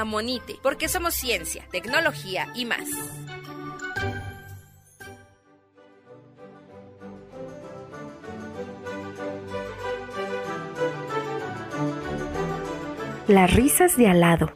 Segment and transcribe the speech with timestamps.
[0.00, 2.88] Amonite, porque somos ciencia, tecnología y más.
[13.26, 14.52] Las risas de alado.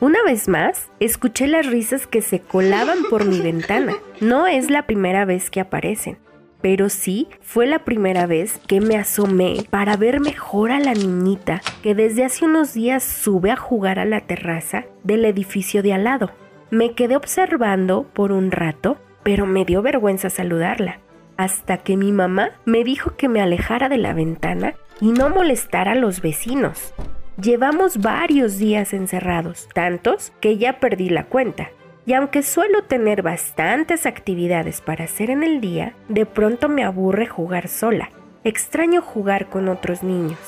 [0.00, 3.96] Una vez más, escuché las risas que se colaban por mi ventana.
[4.20, 6.18] No es la primera vez que aparecen,
[6.64, 11.60] pero sí fue la primera vez que me asomé para ver mejor a la niñita
[11.82, 16.04] que desde hace unos días sube a jugar a la terraza del edificio de al
[16.04, 16.30] lado.
[16.70, 21.00] Me quedé observando por un rato, pero me dio vergüenza saludarla
[21.36, 25.92] hasta que mi mamá me dijo que me alejara de la ventana y no molestara
[25.92, 26.94] a los vecinos.
[27.38, 31.68] Llevamos varios días encerrados, tantos que ya perdí la cuenta.
[32.06, 37.26] Y aunque suelo tener bastantes actividades para hacer en el día, de pronto me aburre
[37.26, 38.10] jugar sola.
[38.44, 40.38] Extraño jugar con otros niños.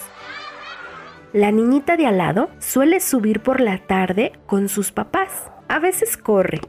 [1.32, 5.50] La niñita de al lado suele subir por la tarde con sus papás.
[5.68, 6.60] A veces corre,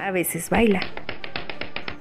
[0.00, 0.80] a veces baila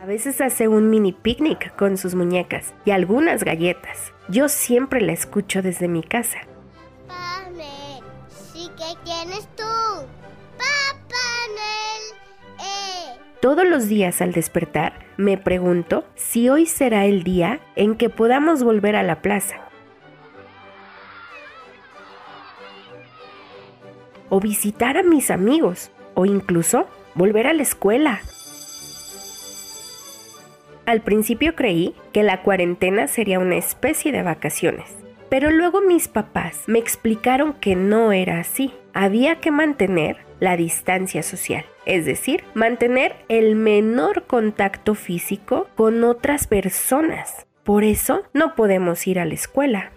[0.09, 4.11] veces hace un mini picnic con sus muñecas y algunas galletas.
[4.27, 6.39] Yo siempre la escucho desde mi casa.
[8.51, 9.63] ¿sí que tienes tú?
[13.41, 18.63] Todos los días al despertar me pregunto si hoy será el día en que podamos
[18.63, 19.61] volver a la plaza.
[24.27, 28.19] O visitar a mis amigos, o incluso volver a la escuela.
[30.85, 34.97] Al principio creí que la cuarentena sería una especie de vacaciones,
[35.29, 38.73] pero luego mis papás me explicaron que no era así.
[38.93, 46.47] Había que mantener la distancia social, es decir, mantener el menor contacto físico con otras
[46.47, 47.45] personas.
[47.63, 49.91] Por eso no podemos ir a la escuela.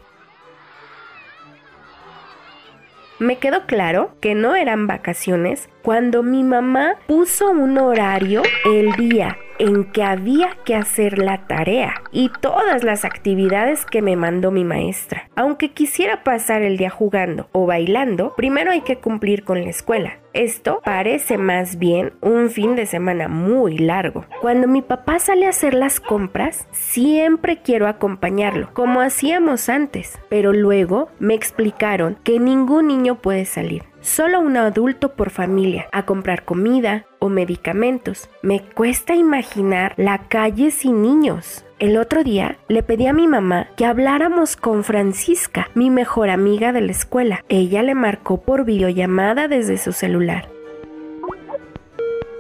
[3.19, 9.39] Me quedó claro que no eran vacaciones cuando mi mamá puso un horario el día
[9.59, 14.65] en que había que hacer la tarea y todas las actividades que me mandó mi
[14.65, 15.29] maestra.
[15.37, 20.19] Aunque quisiera pasar el día jugando o bailando, primero hay que cumplir con la escuela.
[20.33, 24.25] Esto parece más bien un fin de semana muy largo.
[24.41, 30.53] Cuando mi papá sale a hacer las compras, siempre quiero acompañarlo, como hacíamos antes, pero
[30.53, 36.45] luego me explicaron que ningún niño puede salir solo un adulto por familia a comprar
[36.45, 38.29] comida o medicamentos.
[38.43, 41.65] Me cuesta imaginar la calle sin niños.
[41.79, 46.73] El otro día le pedí a mi mamá que habláramos con Francisca, mi mejor amiga
[46.73, 47.45] de la escuela.
[47.49, 50.49] Ella le marcó por videollamada desde su celular.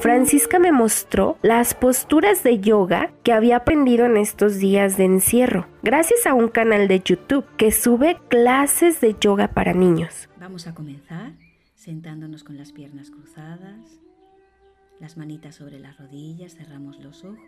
[0.00, 5.69] Francisca me mostró las posturas de yoga que había aprendido en estos días de encierro,
[5.84, 10.28] gracias a un canal de YouTube que sube clases de yoga para niños.
[10.41, 11.34] Vamos a comenzar
[11.76, 14.00] sentándonos con las piernas cruzadas,
[15.03, 17.41] las manitas sobre las rodillas, cerramos los ojos.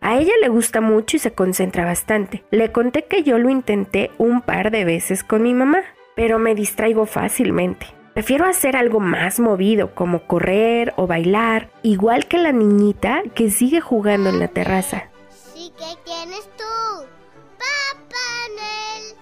[0.00, 2.44] A ella le gusta mucho y se concentra bastante.
[2.52, 5.80] Le conté que yo lo intenté un par de veces con mi mamá,
[6.14, 7.86] pero me distraigo fácilmente.
[8.14, 13.80] Prefiero hacer algo más movido, como correr o bailar, igual que la niñita que sigue
[13.80, 15.10] jugando en la terraza.
[15.30, 17.04] Sí que tienes tú,
[17.58, 18.16] Papá
[18.54, 19.16] Noel.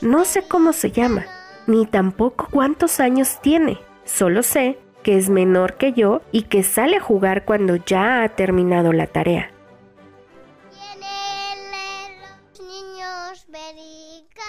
[0.00, 1.24] No sé cómo se llama,
[1.68, 3.78] ni tampoco cuántos años tiene.
[4.04, 8.28] Solo sé que es menor que yo y que sale a jugar cuando ya ha
[8.30, 9.52] terminado la tarea.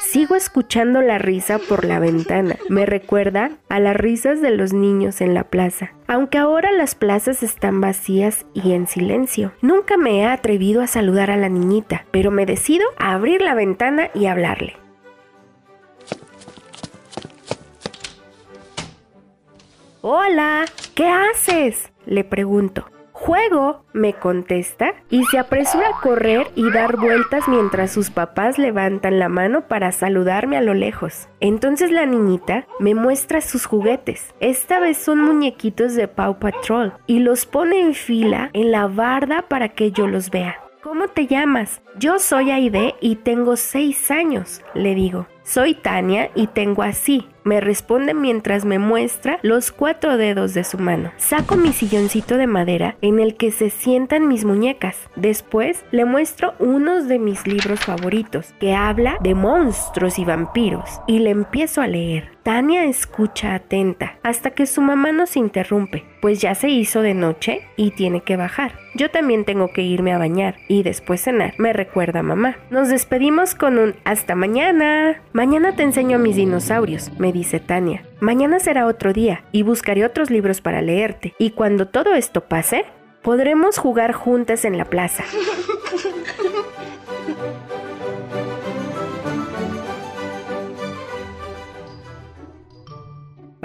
[0.09, 2.55] Sigo escuchando la risa por la ventana.
[2.67, 5.93] Me recuerda a las risas de los niños en la plaza.
[6.07, 9.53] Aunque ahora las plazas están vacías y en silencio.
[9.61, 13.53] Nunca me he atrevido a saludar a la niñita, pero me decido a abrir la
[13.53, 14.77] ventana y hablarle.
[20.11, 20.65] Hola,
[20.95, 21.93] ¿qué haces?
[22.07, 22.83] Le pregunto.
[23.11, 29.19] Juego, me contesta, y se apresura a correr y dar vueltas mientras sus papás levantan
[29.19, 31.29] la mano para saludarme a lo lejos.
[31.41, 34.33] Entonces la niñita me muestra sus juguetes.
[34.39, 39.43] Esta vez son muñequitos de Paw Patrol y los pone en fila en la barda
[39.43, 40.59] para que yo los vea.
[40.81, 41.83] ¿Cómo te llamas?
[41.99, 45.27] Yo soy Aide y tengo seis años, le digo.
[45.43, 50.77] Soy Tania y tengo así, me responde mientras me muestra los cuatro dedos de su
[50.77, 51.11] mano.
[51.17, 55.09] Saco mi silloncito de madera en el que se sientan mis muñecas.
[55.15, 61.19] Después le muestro unos de mis libros favoritos, que habla de monstruos y vampiros, y
[61.19, 62.37] le empiezo a leer.
[62.43, 67.61] Tania escucha atenta hasta que su mamá nos interrumpe, pues ya se hizo de noche
[67.75, 68.73] y tiene que bajar.
[68.95, 72.57] Yo también tengo que irme a bañar y después cenar, me recuerda mamá.
[72.71, 75.21] Nos despedimos con un hasta mañana.
[75.31, 78.03] Mañana te enseño a mis dinosaurios, me dice Tania.
[78.19, 81.33] Mañana será otro día y buscaré otros libros para leerte.
[81.39, 82.83] Y cuando todo esto pase,
[83.21, 85.23] podremos jugar juntas en la plaza.